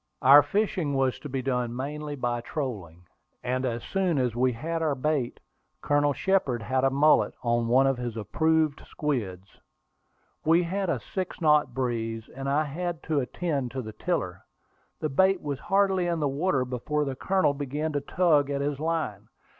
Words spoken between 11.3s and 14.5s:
knot breeze, and I had to attend to the tiller.